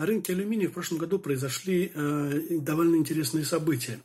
На 0.00 0.06
рынке 0.06 0.32
алюминия 0.32 0.70
в 0.70 0.72
прошлом 0.72 0.96
году 0.96 1.18
произошли 1.18 1.92
э, 1.94 2.56
довольно 2.62 2.96
интересные 2.96 3.44
события. 3.44 4.00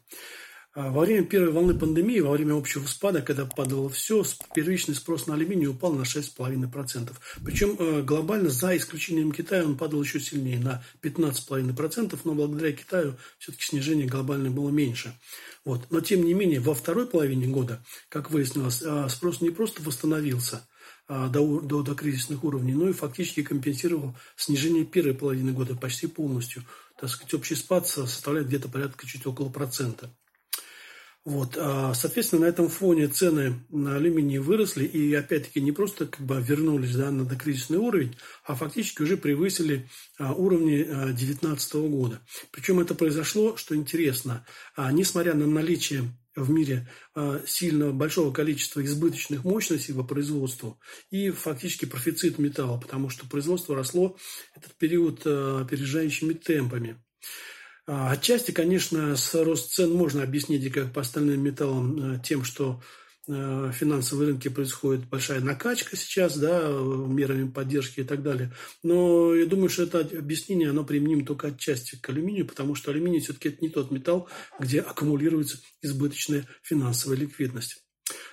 А, 0.73 0.91
во 0.91 1.05
время 1.05 1.23
первой 1.23 1.53
волны 1.53 1.73
пандемии, 1.73 2.19
во 2.19 2.31
время 2.31 2.57
общего 2.57 2.85
спада, 2.85 3.21
когда 3.21 3.45
падало 3.45 3.89
все, 3.89 4.21
первичный 4.53 4.93
спрос 4.93 5.25
на 5.25 5.35
алюминий 5.35 5.67
упал 5.67 5.93
на 5.93 6.01
6,5%. 6.01 7.13
Причем 7.45 7.77
э, 7.79 8.01
глобально, 8.01 8.49
за 8.49 8.75
исключением 8.75 9.31
Китая, 9.31 9.63
он 9.63 9.77
падал 9.77 10.03
еще 10.03 10.19
сильнее, 10.19 10.59
на 10.59 10.83
15,5%, 11.01 12.19
но 12.25 12.33
благодаря 12.33 12.73
Китаю 12.73 13.15
все-таки 13.39 13.63
снижение 13.63 14.05
глобальное 14.05 14.51
было 14.51 14.71
меньше. 14.71 15.17
Вот. 15.63 15.87
Но, 15.91 16.01
тем 16.01 16.25
не 16.25 16.33
менее, 16.33 16.59
во 16.59 16.75
второй 16.75 17.07
половине 17.07 17.47
года, 17.47 17.81
как 18.09 18.31
выяснилось, 18.31 18.81
э, 18.83 19.07
спрос 19.07 19.39
не 19.39 19.49
просто 19.49 19.81
восстановился– 19.81 20.67
до, 21.07 21.61
до, 21.61 21.83
до 21.83 21.95
кризисных 21.95 22.43
уровней, 22.43 22.73
но 22.73 22.89
и 22.89 22.93
фактически 22.93 23.43
компенсировал 23.43 24.15
снижение 24.35 24.85
первой 24.85 25.13
половины 25.13 25.51
года 25.51 25.75
почти 25.75 26.07
полностью. 26.07 26.63
Так 26.99 27.09
сказать, 27.09 27.33
общий 27.33 27.55
спад 27.55 27.87
составляет 27.87 28.47
где-то 28.47 28.69
порядка 28.69 29.05
чуть 29.05 29.25
около 29.25 29.49
процента. 29.49 30.11
Вот, 31.25 31.57
а, 31.59 31.95
соответственно, 31.95 32.43
на 32.43 32.45
этом 32.45 32.69
фоне 32.69 33.07
цены 33.07 33.65
на 33.69 33.95
алюминий 33.95 34.37
выросли 34.37 34.85
и, 34.85 35.11
опять-таки, 35.15 35.59
не 35.59 35.71
просто 35.71 36.05
как 36.05 36.23
бы 36.23 36.39
вернулись 36.39 36.95
да, 36.95 37.09
на 37.09 37.25
докризисный 37.25 37.79
уровень, 37.79 38.15
а 38.43 38.53
фактически 38.53 39.01
уже 39.01 39.17
превысили 39.17 39.89
а, 40.19 40.33
уровни 40.33 40.83
2019 40.83 41.73
года. 41.89 42.21
Причем 42.51 42.79
это 42.79 42.93
произошло, 42.93 43.57
что 43.57 43.75
интересно, 43.75 44.45
несмотря 44.77 45.33
на 45.33 45.47
наличие 45.47 46.11
в 46.35 46.49
мире 46.49 46.87
а, 47.13 47.41
сильно 47.45 47.91
большого 47.91 48.33
количества 48.33 48.83
избыточных 48.83 49.43
мощностей 49.43 49.93
по 49.93 50.03
производству 50.03 50.79
и 51.09 51.29
фактически 51.31 51.85
профицит 51.85 52.39
металла, 52.39 52.79
потому 52.79 53.09
что 53.09 53.27
производство 53.27 53.75
росло 53.75 54.17
этот 54.55 54.75
период 54.75 55.21
а, 55.25 55.61
опережающими 55.61 56.33
темпами. 56.33 57.01
А, 57.87 58.11
отчасти, 58.11 58.51
конечно, 58.51 59.15
с 59.15 59.33
рост 59.35 59.71
цен 59.71 59.93
можно 59.93 60.23
объяснить 60.23 60.63
и 60.63 60.69
как 60.69 60.91
по 60.91 61.01
остальным 61.01 61.41
металлам 61.41 62.21
тем, 62.21 62.43
что 62.43 62.81
финансовые 63.27 64.29
рынки 64.29 64.49
происходит 64.49 65.07
большая 65.07 65.39
накачка 65.39 65.95
сейчас, 65.95 66.37
да, 66.37 66.69
мерами 66.69 67.49
поддержки 67.49 68.01
и 68.01 68.03
так 68.03 68.21
далее. 68.21 68.53
Но 68.83 69.33
я 69.33 69.45
думаю, 69.45 69.69
что 69.69 69.83
это 69.83 69.99
объяснение, 69.99 70.69
оно 70.69 70.83
применимо 70.83 71.25
только 71.25 71.47
отчасти 71.47 71.95
к 71.95 72.09
алюминию, 72.09 72.45
потому 72.45 72.75
что 72.75 72.91
алюминий 72.91 73.19
все-таки 73.19 73.49
это 73.49 73.57
не 73.61 73.69
тот 73.69 73.91
металл, 73.91 74.29
где 74.59 74.81
аккумулируется 74.81 75.59
избыточная 75.81 76.47
финансовая 76.61 77.17
ликвидность. 77.17 77.83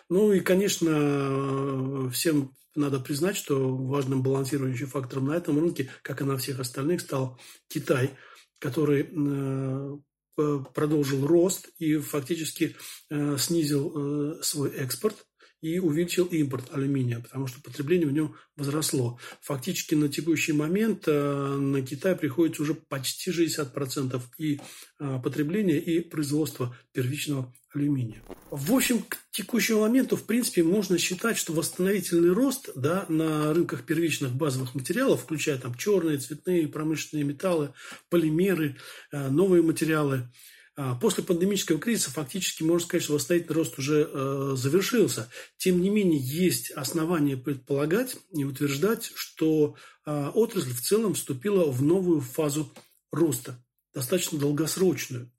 Ну 0.09 0.33
и, 0.33 0.41
конечно, 0.41 2.11
всем 2.11 2.55
надо 2.75 3.01
признать, 3.01 3.37
что 3.37 3.75
важным 3.77 4.23
балансирующим 4.23 4.89
фактором 4.89 5.27
на 5.27 5.37
этом 5.37 5.59
рынке, 5.59 5.91
как 6.03 6.20
и 6.20 6.25
на 6.25 6.37
всех 6.37 6.61
остальных, 6.61 7.01
стал 7.01 7.39
Китай, 7.69 8.11
который 8.59 9.09
э, 9.11 9.13
Э, 9.13 10.12
продолжил 10.37 11.27
рост 11.27 11.69
и 11.79 11.97
фактически 11.99 12.77
э, 13.11 13.37
снизил 13.39 13.93
э, 13.95 14.43
свой 14.43 14.71
экспорт 14.71 15.27
и 15.61 15.79
увеличил 15.79 16.27
импорт 16.27 16.73
алюминия, 16.73 17.21
потому 17.21 17.47
что 17.47 17.63
потребление 17.63 18.09
в 18.09 18.13
нем 18.13 18.35
возросло. 18.57 19.21
Фактически 19.43 19.95
на 19.95 20.09
текущий 20.09 20.53
момент 20.53 21.07
на 21.07 21.83
Китай 21.83 22.17
приходится 22.17 22.63
уже 22.63 22.75
почти 22.75 23.31
60% 23.31 24.21
и 24.39 24.61
потребления, 24.99 25.79
и 25.79 26.01
производства 26.01 26.77
первичного 26.91 27.55
алюминия. 27.75 28.23
В 28.51 28.75
общем, 28.75 29.03
к 29.03 29.19
текущему 29.31 29.81
моменту, 29.81 30.17
в 30.17 30.25
принципе, 30.25 30.62
можно 30.62 30.98
считать, 30.98 31.37
что 31.37 31.53
восстановительный 31.53 32.33
рост 32.33 32.70
да, 32.75 33.06
на 33.09 33.53
рынках 33.53 33.84
первичных 33.84 34.33
базовых 34.33 34.75
материалов, 34.75 35.23
включая 35.23 35.59
там 35.59 35.75
черные, 35.75 36.19
цветные, 36.19 36.69
промышленные 36.69 37.25
металлы, 37.25 37.73
полимеры, 38.11 38.77
э, 39.11 39.29
новые 39.29 39.62
материалы, 39.62 40.31
э, 40.77 40.92
После 41.01 41.25
пандемического 41.25 41.79
кризиса 41.79 42.11
фактически 42.11 42.62
можно 42.62 42.87
сказать, 42.87 43.05
что 43.05 43.14
восстановительный 43.14 43.56
рост 43.56 43.79
уже 43.79 44.09
э, 44.11 44.53
завершился. 44.57 45.31
Тем 45.57 45.80
не 45.80 45.91
менее, 45.91 46.20
есть 46.20 46.70
основания 46.73 47.36
предполагать 47.36 48.17
и 48.35 48.45
утверждать, 48.45 49.11
что 49.14 49.77
э, 50.07 50.30
отрасль 50.35 50.73
в 50.73 50.80
целом 50.80 51.14
вступила 51.14 51.70
в 51.70 51.83
новую 51.83 52.20
фазу 52.20 52.73
роста, 53.11 53.63
достаточно 53.95 54.39
долгосрочную. 54.39 55.30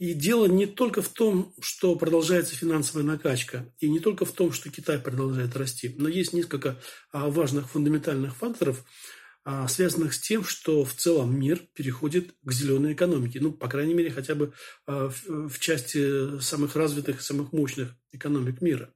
И 0.00 0.14
дело 0.14 0.46
не 0.46 0.64
только 0.64 1.02
в 1.02 1.10
том, 1.10 1.52
что 1.60 1.94
продолжается 1.94 2.56
финансовая 2.56 3.04
накачка, 3.04 3.70
и 3.80 3.90
не 3.90 4.00
только 4.00 4.24
в 4.24 4.32
том, 4.32 4.50
что 4.50 4.70
Китай 4.70 4.98
продолжает 4.98 5.54
расти, 5.56 5.94
но 5.98 6.08
есть 6.08 6.32
несколько 6.32 6.78
а, 7.12 7.28
важных 7.28 7.68
фундаментальных 7.68 8.34
факторов, 8.34 8.82
а, 9.44 9.68
связанных 9.68 10.14
с 10.14 10.18
тем, 10.18 10.42
что 10.42 10.86
в 10.86 10.94
целом 10.94 11.38
мир 11.38 11.60
переходит 11.74 12.34
к 12.42 12.50
зеленой 12.50 12.94
экономике. 12.94 13.40
Ну, 13.42 13.52
по 13.52 13.68
крайней 13.68 13.92
мере, 13.92 14.10
хотя 14.10 14.34
бы 14.34 14.54
а, 14.86 15.10
в 15.26 15.58
части 15.58 16.40
самых 16.40 16.76
развитых 16.76 17.20
самых 17.20 17.52
мощных 17.52 17.94
экономик 18.12 18.62
мира. 18.62 18.94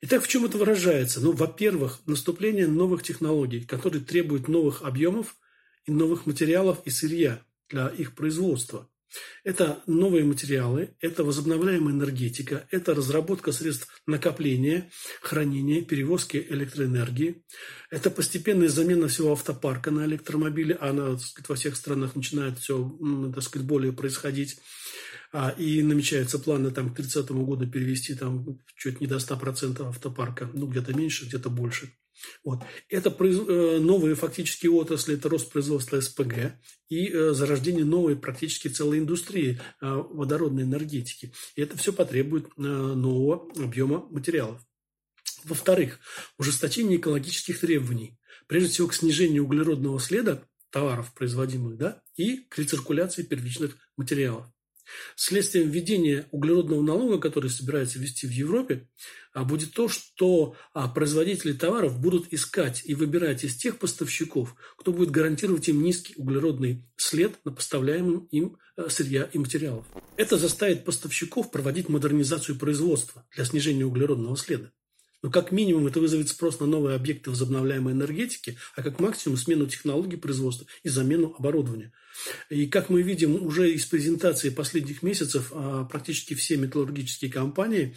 Итак, 0.00 0.24
в 0.24 0.28
чем 0.28 0.46
это 0.46 0.56
выражается? 0.56 1.20
Ну, 1.20 1.32
во-первых, 1.32 2.00
наступление 2.06 2.66
новых 2.66 3.02
технологий, 3.02 3.60
которые 3.60 4.02
требуют 4.02 4.48
новых 4.48 4.80
объемов 4.80 5.36
и 5.84 5.92
новых 5.92 6.24
материалов 6.24 6.78
и 6.86 6.90
сырья 6.90 7.42
для 7.68 7.88
их 7.88 8.14
производства– 8.14 8.88
это 9.44 9.82
новые 9.86 10.24
материалы, 10.24 10.94
это 11.00 11.24
возобновляемая 11.24 11.94
энергетика, 11.94 12.66
это 12.70 12.94
разработка 12.94 13.52
средств 13.52 13.88
накопления, 14.06 14.90
хранения, 15.22 15.82
перевозки 15.82 16.44
электроэнергии, 16.48 17.44
это 17.90 18.10
постепенная 18.10 18.68
замена 18.68 19.08
всего 19.08 19.32
автопарка 19.32 19.90
на 19.90 20.04
электромобили, 20.04 20.76
она 20.80 21.12
так 21.12 21.20
сказать, 21.20 21.48
во 21.48 21.54
всех 21.56 21.76
странах 21.76 22.16
начинает 22.16 22.58
все 22.58 22.90
так 23.34 23.42
сказать, 23.42 23.66
более 23.66 23.92
происходить. 23.92 24.58
А, 25.30 25.50
и 25.50 25.82
намечаются 25.82 26.38
планы 26.38 26.70
там, 26.70 26.90
к 26.92 26.96
30 26.96 27.30
году 27.32 27.66
перевести 27.66 28.14
там, 28.14 28.60
чуть 28.76 29.00
не 29.00 29.06
до 29.06 29.16
100% 29.16 29.86
автопарка, 29.86 30.50
ну 30.54 30.66
где-то 30.66 30.94
меньше, 30.94 31.26
где-то 31.26 31.50
больше. 31.50 31.92
Вот. 32.44 32.60
Это 32.88 33.10
э, 33.10 33.78
новые 33.78 34.14
фактически 34.14 34.66
отрасли, 34.66 35.14
это 35.14 35.28
рост 35.28 35.50
производства 35.50 36.00
СПГ 36.00 36.54
и 36.88 37.08
э, 37.08 37.32
зарождение 37.32 37.84
новой 37.84 38.16
практически 38.16 38.68
целой 38.68 38.98
индустрии 38.98 39.60
э, 39.80 39.86
водородной 39.86 40.64
энергетики. 40.64 41.32
И 41.56 41.62
это 41.62 41.76
все 41.76 41.92
потребует 41.92 42.56
нового 42.56 43.50
объема 43.62 44.06
материалов. 44.10 44.60
Во-вторых, 45.44 46.00
ужесточение 46.38 46.98
экологических 46.98 47.60
требований, 47.60 48.18
прежде 48.46 48.70
всего 48.70 48.88
к 48.88 48.94
снижению 48.94 49.44
углеродного 49.44 50.00
следа 50.00 50.42
товаров, 50.70 51.14
производимых, 51.14 51.76
да, 51.76 52.02
и 52.16 52.38
к 52.48 52.58
рециркуляции 52.58 53.22
первичных 53.22 53.76
материалов. 53.96 54.46
Следствием 55.16 55.70
введения 55.70 56.26
углеродного 56.30 56.82
налога, 56.82 57.18
который 57.18 57.50
собирается 57.50 57.98
ввести 57.98 58.26
в 58.26 58.30
Европе, 58.30 58.88
а, 59.32 59.44
будет 59.44 59.72
то, 59.72 59.88
что 59.88 60.54
а, 60.72 60.88
производители 60.88 61.52
товаров 61.52 62.00
будут 62.00 62.32
искать 62.32 62.82
и 62.84 62.94
выбирать 62.94 63.44
из 63.44 63.56
тех 63.56 63.78
поставщиков, 63.78 64.54
кто 64.76 64.92
будет 64.92 65.10
гарантировать 65.10 65.68
им 65.68 65.82
низкий 65.82 66.14
углеродный 66.16 66.84
след 66.96 67.38
на 67.44 67.52
поставляемом 67.52 68.26
им 68.30 68.58
а, 68.76 68.88
сырья 68.88 69.28
и 69.32 69.38
материалов. 69.38 69.86
Это 70.16 70.38
заставит 70.38 70.84
поставщиков 70.84 71.50
проводить 71.50 71.88
модернизацию 71.88 72.58
производства 72.58 73.26
для 73.34 73.44
снижения 73.44 73.84
углеродного 73.84 74.36
следа. 74.36 74.72
Но 75.22 75.30
как 75.30 75.50
минимум 75.50 75.88
это 75.88 75.98
вызовет 75.98 76.28
спрос 76.28 76.60
на 76.60 76.66
новые 76.66 76.94
объекты 76.94 77.30
возобновляемой 77.30 77.92
энергетики, 77.92 78.56
а 78.76 78.82
как 78.82 79.00
максимум 79.00 79.36
смену 79.36 79.66
технологий 79.66 80.16
производства 80.16 80.66
и 80.84 80.88
замену 80.88 81.34
оборудования. 81.36 81.92
И 82.50 82.66
как 82.66 82.88
мы 82.88 83.02
видим 83.02 83.44
уже 83.44 83.72
из 83.72 83.84
презентации 83.86 84.50
последних 84.50 85.02
месяцев, 85.02 85.50
а, 85.52 85.84
практически 85.84 86.34
все 86.34 86.56
металлургические 86.56 87.32
компании, 87.32 87.96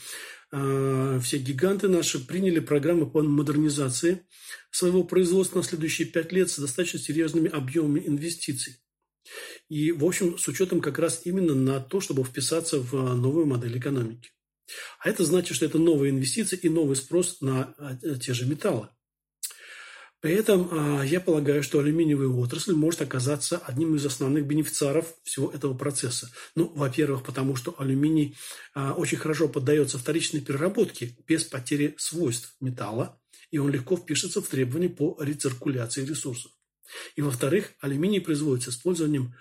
а, 0.51 1.19
все 1.19 1.37
гиганты 1.37 1.89
наши 1.89 2.25
приняли 2.25 2.59
программы 2.59 3.09
по 3.09 3.21
модернизации 3.21 4.25
своего 4.71 5.03
производства 5.03 5.59
на 5.59 5.63
следующие 5.63 6.07
пять 6.07 6.31
лет 6.31 6.49
с 6.49 6.57
достаточно 6.57 6.99
серьезными 6.99 7.49
объемами 7.49 8.01
инвестиций. 8.05 8.77
И, 9.69 9.91
в 9.91 10.03
общем, 10.03 10.37
с 10.39 10.47
учетом 10.47 10.81
как 10.81 10.97
раз 10.97 11.21
именно 11.25 11.53
на 11.53 11.79
то, 11.79 12.01
чтобы 12.01 12.23
вписаться 12.23 12.79
в 12.79 12.95
а, 12.95 13.15
новую 13.15 13.45
модель 13.45 13.77
экономики. 13.77 14.31
А 14.99 15.09
это 15.09 15.25
значит, 15.25 15.55
что 15.55 15.65
это 15.65 15.77
новые 15.77 16.11
инвестиции 16.11 16.57
и 16.57 16.69
новый 16.69 16.95
спрос 16.95 17.41
на 17.41 17.75
те 18.21 18.33
же 18.33 18.45
металлы. 18.45 18.89
При 20.21 20.33
этом 20.33 20.69
а, 20.71 21.03
я 21.03 21.19
полагаю, 21.19 21.63
что 21.63 21.79
алюминиевая 21.79 22.27
отрасль 22.27 22.73
может 22.73 23.01
оказаться 23.01 23.57
одним 23.57 23.95
из 23.95 24.05
основных 24.05 24.45
бенефициаров 24.45 25.07
всего 25.23 25.49
этого 25.51 25.73
процесса. 25.73 26.31
Ну, 26.55 26.71
во-первых, 26.75 27.23
потому 27.23 27.55
что 27.55 27.73
алюминий 27.79 28.37
а, 28.75 28.93
очень 28.93 29.17
хорошо 29.17 29.49
поддается 29.49 29.97
вторичной 29.97 30.41
переработке 30.41 31.17
без 31.27 31.43
потери 31.43 31.95
свойств 31.97 32.55
металла, 32.61 33.19
и 33.49 33.57
он 33.57 33.71
легко 33.71 33.97
впишется 33.97 34.43
в 34.43 34.47
требования 34.47 34.89
по 34.89 35.17
рециркуляции 35.19 36.05
ресурсов. 36.05 36.51
И, 37.15 37.23
во-вторых, 37.23 37.71
алюминий 37.79 38.21
производится 38.21 38.71
с 38.71 38.75
использованием 38.75 39.33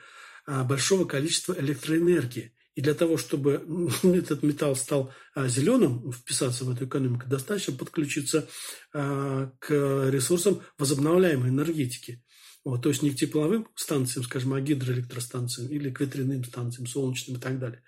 а, 0.47 0.65
большого 0.65 1.05
количества 1.05 1.55
электроэнергии, 1.59 2.55
и 2.75 2.81
для 2.81 2.95
того, 2.95 3.17
чтобы 3.17 3.65
этот 4.03 4.43
металл 4.43 4.77
стал 4.77 5.13
а, 5.35 5.49
зеленым, 5.49 6.13
вписаться 6.13 6.65
в 6.65 6.71
эту 6.71 6.87
экономику, 6.87 7.29
достаточно 7.29 7.75
подключиться 7.75 8.49
а, 8.93 9.53
к 9.59 9.71
ресурсам 10.11 10.63
возобновляемой 10.79 11.51
энергетики. 11.51 12.23
Вот, 12.65 12.83
то 12.83 12.91
есть 12.91 13.03
не 13.03 13.11
к 13.11 13.17
тепловым 13.17 13.69
станциям, 13.75 14.25
скажем, 14.25 14.53
а 14.53 14.61
гидроэлектростанциям 14.61 15.71
или 15.71 15.91
к 15.91 16.01
ветряным 16.01 16.45
станциям, 16.45 16.87
солнечным 16.87 17.39
и 17.39 17.41
так 17.41 17.59
далее. 17.59 17.83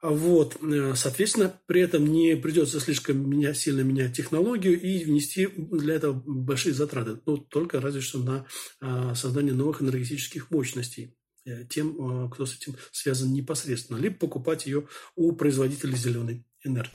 Вот, 0.00 0.62
э, 0.62 0.94
соответственно, 0.96 1.58
при 1.66 1.80
этом 1.80 2.06
не 2.06 2.36
придется 2.36 2.78
слишком 2.78 3.28
меня, 3.28 3.54
сильно 3.54 3.80
менять 3.80 4.14
технологию 4.14 4.78
и 4.78 5.02
внести 5.02 5.48
для 5.56 5.94
этого 5.94 6.12
большие 6.12 6.74
затраты. 6.74 7.20
Ну, 7.24 7.38
только 7.38 7.80
разве 7.80 8.02
что 8.02 8.18
на 8.18 8.46
а, 8.80 9.14
создание 9.14 9.54
новых 9.54 9.80
энергетических 9.80 10.50
мощностей 10.50 11.16
тем, 11.68 12.26
э, 12.26 12.30
кто 12.30 12.46
с 12.46 12.56
этим 12.56 12.76
связан 12.92 13.32
непосредственно, 13.32 13.98
либо 13.98 14.16
покупать 14.16 14.66
ее 14.66 14.88
у 15.16 15.32
производителей 15.32 15.96
зеленой 15.96 16.44
энергии. 16.62 16.92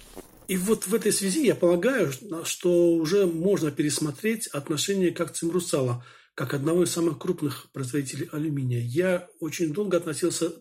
И 0.48 0.58
вот 0.58 0.88
в 0.88 0.96
этой 0.96 1.14
связи 1.14 1.46
я 1.46 1.54
полагаю, 1.54 2.12
что 2.44 2.94
уже 2.94 3.28
можно 3.28 3.70
пересмотреть 3.72 4.48
отношение 4.48 5.12
к 5.12 5.22
акциям 5.22 5.52
«Русала», 5.52 6.04
как 6.34 6.54
одного 6.54 6.84
из 6.84 6.92
самых 6.92 7.20
крупных 7.20 7.70
производителей 7.74 8.30
алюминия. 8.32 8.80
Я 8.80 9.28
очень 9.42 9.74
долго 9.74 9.98
относился 9.98 10.52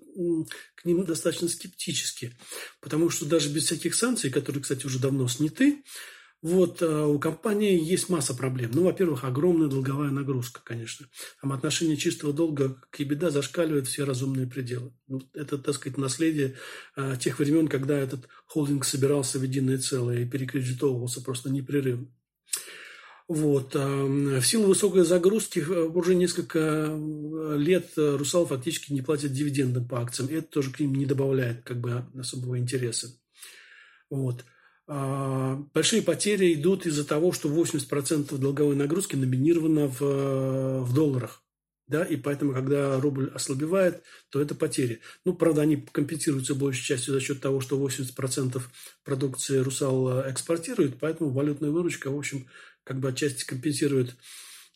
к 0.75 0.85
ним 0.85 1.05
достаточно 1.05 1.47
скептически, 1.47 2.37
потому 2.81 3.11
что 3.11 3.27
даже 3.27 3.49
без 3.49 3.65
всяких 3.65 3.95
санкций, 3.95 4.31
которые, 4.31 4.61
кстати, 4.61 4.85
уже 4.87 4.99
давно 4.99 5.29
сняты, 5.29 5.85
вот, 6.41 6.83
э, 6.83 6.87
у 6.87 7.19
компании 7.19 7.83
есть 7.83 8.09
масса 8.09 8.33
проблем. 8.33 8.71
Ну, 8.73 8.85
во-первых, 8.85 9.25
огромная 9.25 9.69
долговая 9.69 10.11
нагрузка, 10.11 10.61
конечно. 10.63 11.07
Там 11.41 11.53
отношение 11.53 11.97
чистого 11.97 12.33
долга 12.33 12.81
к 12.91 13.01
EBITDA 13.01 13.31
зашкаливает 13.31 13.89
все 13.89 14.05
разумные 14.05 14.47
пределы. 14.47 14.93
Ну, 15.09 15.21
это, 15.35 15.59
так 15.59 15.75
сказать, 15.75 15.99
наследие 15.99 16.55
а, 16.95 17.17
тех 17.17 17.41
времен, 17.41 17.67
когда 17.67 17.99
этот 17.99 18.29
холдинг 18.47 18.85
собирался 18.85 19.41
в 19.41 19.43
единое 19.43 19.79
целое 19.79 20.21
и 20.21 20.29
перекредитовывался 20.29 21.23
просто 21.23 21.51
непрерывно. 21.51 22.09
Вот. 23.29 23.75
В 23.75 24.43
силу 24.43 24.69
высокой 24.69 25.05
загрузки 25.05 25.59
э, 25.59 25.63
уже 25.63 26.15
несколько 26.15 26.87
э, 26.89 27.57
лет 27.59 27.91
э, 27.99 28.17
«Русал» 28.17 28.47
фактически 28.47 28.91
не 28.95 29.03
платит 29.03 29.33
дивиденды 29.33 29.83
по 29.83 30.01
акциям. 30.01 30.31
Это 30.31 30.49
тоже 30.49 30.73
к 30.73 30.81
ним 30.81 30.95
не 30.95 31.05
добавляет 31.05 31.63
как 31.63 31.79
бы 31.79 32.07
особого 32.19 32.59
интереса. 32.59 33.09
Вот. 34.09 34.47
А, 34.91 35.57
большие 35.75 36.01
потери 36.01 36.55
идут 36.55 36.87
из-за 36.87 37.05
того, 37.05 37.33
что 37.33 37.51
80% 37.51 38.37
долговой 38.39 38.75
нагрузки 38.75 39.17
номинировано 39.17 39.89
в, 39.89 40.01
в 40.83 40.95
долларах. 40.95 41.45
Да, 41.89 42.05
и 42.05 42.17
поэтому, 42.17 42.53
когда 42.53 43.01
рубль 43.01 43.31
ослабевает, 43.35 44.03
то 44.31 44.41
это 44.41 44.55
потери. 44.55 45.01
Ну, 45.25 45.35
правда, 45.35 45.63
они 45.63 45.77
компенсируются 45.77 46.55
большей 46.55 46.85
частью 46.85 47.15
за 47.15 47.21
счет 47.21 47.41
того, 47.41 47.61
что 47.61 47.79
80% 47.79 48.63
продукции 49.05 49.59
«Русал» 49.59 50.21
экспортирует, 50.29 50.99
поэтому 51.01 51.31
валютная 51.31 51.71
выручка, 51.71 52.11
в 52.11 52.19
общем, 52.19 52.47
как 52.85 53.01
бы 53.01 53.09
отчасти 53.09 53.47
компенсирует 53.47 54.17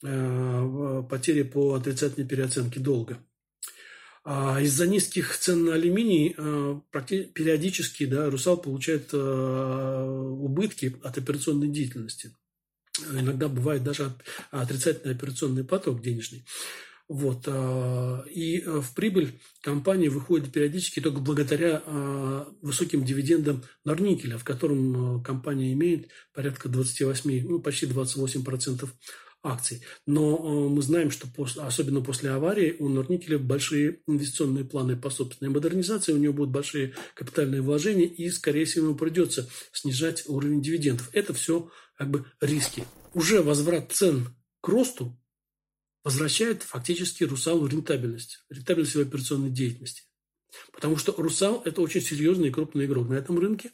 э, 0.03 1.03
потери 1.09 1.43
по 1.43 1.75
отрицательной 1.75 2.27
переоценке 2.27 2.81
долга. 2.81 3.19
А 4.25 4.61
из-за 4.61 4.87
низких 4.87 5.37
цен 5.37 5.65
на 5.65 5.75
алюминий 5.75 6.35
э, 6.37 6.81
периодически 7.35 8.07
да, 8.07 8.31
«Русал» 8.31 8.57
получает 8.57 9.09
э, 9.13 9.17
убытки 9.19 10.97
от 11.03 11.19
операционной 11.19 11.69
деятельности. 11.69 12.31
Иногда 13.11 13.49
бывает 13.49 13.83
даже 13.83 14.13
отрицательный 14.51 15.15
операционный 15.15 15.65
поток 15.65 16.03
денежный. 16.03 16.47
Вот. 17.09 17.49
И 18.31 18.63
в 18.65 18.95
прибыль 18.95 19.41
компании 19.61 20.09
выходит 20.09 20.53
периодически 20.53 21.01
только 21.01 21.21
благодаря 21.21 21.83
высоким 22.63 23.05
дивидендам 23.05 23.65
Норникеля, 23.85 24.39
в 24.39 24.45
котором 24.45 25.23
компания 25.23 25.73
имеет 25.73 26.09
порядка 26.33 26.69
28, 26.69 27.49
ну, 27.49 27.61
почти 27.61 27.87
28% 27.87 28.89
акций. 29.43 29.83
Но 30.07 30.69
мы 30.69 30.81
знаем, 30.83 31.11
что 31.11 31.27
после, 31.27 31.63
особенно 31.63 32.01
после 32.01 32.31
аварии 32.31 32.77
у 32.79 32.89
Норникеля 32.89 33.39
большие 33.39 34.01
инвестиционные 34.07 34.65
планы 34.65 34.97
по 34.97 35.11
собственной 35.11 35.51
модернизации, 35.51 36.13
у 36.13 36.19
него 36.19 36.33
будут 36.33 36.53
большие 36.53 36.95
капитальные 37.15 37.61
вложения, 37.61 38.07
и, 38.07 38.31
скорее 38.31 38.65
всего, 38.65 38.87
ему 38.87 38.97
придется 38.97 39.49
снижать 39.73 40.25
уровень 40.29 40.63
дивидендов. 40.63 41.11
Это 41.13 41.35
все 41.35 41.71
как 41.97 42.11
бы 42.11 42.25
риски. 42.41 42.85
Уже 43.15 43.43
возврат 43.43 43.93
цен 43.93 44.29
к 44.61 44.69
росту 44.69 45.19
возвращает 46.05 46.63
фактически 46.63 47.25
«Русалу» 47.25 47.67
рентабельность, 47.67 48.45
рентабельность 48.49 48.95
его 48.95 49.05
операционной 49.05 49.51
деятельности. 49.51 50.03
Потому 50.73 50.97
что 50.97 51.13
«Русал»– 51.17 51.63
это 51.65 51.81
очень 51.81 52.01
серьезный 52.01 52.49
и 52.49 52.51
крупный 52.51 52.87
игрок 52.87 53.09
на 53.09 53.15
этом 53.15 53.39
рынке. 53.39 53.71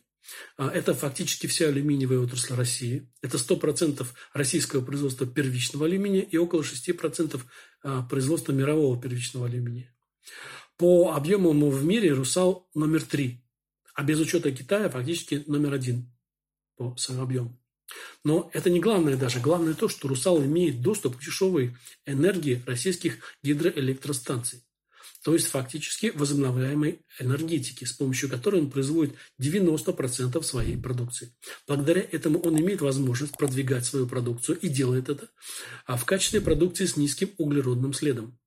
А, 0.56 0.70
это 0.70 0.94
фактически 0.94 1.46
вся 1.46 1.68
алюминиевая 1.68 2.18
отрасль 2.18 2.54
России. 2.54 3.10
Это 3.22 3.38
100% 3.38 4.06
российского 4.32 4.84
производства 4.84 5.26
первичного 5.26 5.86
алюминия 5.86 6.22
и 6.22 6.36
около 6.36 6.62
6% 6.62 7.40
а, 7.82 8.02
производства 8.02 8.52
мирового 8.52 9.00
первичного 9.00 9.46
алюминия. 9.46 9.94
По 10.76 11.12
объемам 11.14 11.68
в 11.70 11.84
мире 11.84 12.12
«Русал» 12.12 12.68
номер 12.74 13.02
три, 13.02 13.44
а 13.94 14.04
без 14.04 14.20
учета 14.20 14.52
Китая 14.52 14.88
фактически 14.88 15.42
номер 15.46 15.72
один 15.74 16.12
по 16.76 16.96
своему 16.96 17.24
объему. 17.24 17.60
Но 18.22 18.50
это 18.52 18.70
не 18.70 18.80
главное 18.80 19.16
даже. 19.16 19.40
Главное 19.40 19.74
то, 19.74 19.88
что 19.88 20.08
«Русал» 20.08 20.42
имеет 20.44 20.82
доступ 20.82 21.16
к 21.16 21.20
дешевой 21.20 21.74
энергии 22.06 22.62
российских 22.66 23.18
гидроэлектростанций. 23.42 24.62
То 25.28 25.34
есть 25.34 25.48
фактически 25.48 26.10
возобновляемой 26.14 27.00
энергетики, 27.20 27.84
с 27.84 27.92
помощью 27.92 28.30
которой 28.30 28.62
он 28.62 28.70
производит 28.70 29.14
90% 29.38 30.42
своей 30.42 30.78
продукции. 30.78 31.34
Благодаря 31.66 32.00
этому 32.00 32.38
он 32.38 32.58
имеет 32.58 32.80
возможность 32.80 33.36
продвигать 33.36 33.84
свою 33.84 34.06
продукцию 34.06 34.58
и 34.58 34.68
делает 34.68 35.10
это 35.10 35.28
а 35.84 35.98
в 35.98 36.06
качестве 36.06 36.40
продукции 36.40 36.86
с 36.86 36.96
низким 36.96 37.28
углеродным 37.36 37.92
следом. 37.92 38.38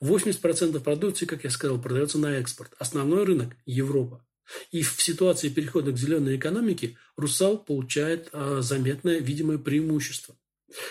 80% 0.00 0.80
продукции, 0.80 1.26
как 1.26 1.44
я 1.44 1.50
сказал, 1.50 1.78
продается 1.78 2.16
на 2.16 2.38
экспорт. 2.38 2.72
Основной 2.78 3.24
рынок– 3.24 3.54
Европа. 3.66 4.26
И 4.70 4.80
в 4.80 5.02
ситуации 5.02 5.50
перехода 5.50 5.92
к 5.92 5.98
зеленой 5.98 6.36
экономике 6.36 6.96
«Русал» 7.18 7.58
получает 7.58 8.30
а, 8.32 8.62
заметное 8.62 9.18
видимое 9.18 9.58
преимущество. 9.58 10.34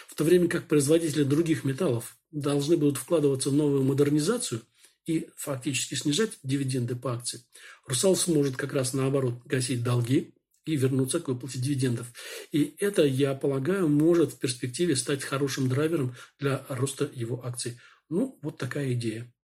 В 0.08 0.14
то 0.14 0.24
время 0.24 0.48
как 0.48 0.68
производители 0.68 1.24
других 1.24 1.64
металлов 1.64 2.16
должны 2.30 2.78
будут 2.78 2.98
вкладываться 2.98 3.50
в 3.50 3.54
новую 3.54 3.82
модернизацию 3.82 4.62
и 5.06 5.30
фактически 5.36 5.96
снижать 5.96 6.38
дивиденды 6.44 6.96
по 6.96 7.14
акции, 7.14 7.44
«Русал» 7.88 8.16
сможет 8.16 8.58
как 8.58 8.74
раз 8.74 8.94
наоборот 8.94 9.42
гасить 9.46 9.84
долги 9.84 10.34
и 10.66 10.76
вернуться 10.76 11.20
к 11.20 11.28
выплате 11.28 11.60
дивидендов. 11.60 12.12
И 12.52 12.76
это, 12.80 13.04
я 13.04 13.34
полагаю, 13.34 13.88
может 13.88 14.34
в 14.34 14.40
перспективе 14.40 14.96
стать 14.96 15.24
хорошим 15.24 15.68
драйвером 15.70 16.16
для 16.40 16.66
роста 16.70 17.10
его 17.14 17.46
акций. 17.46 17.80
Ну, 18.10 18.38
вот 18.42 18.58
такая 18.58 18.94
идея. 18.94 19.34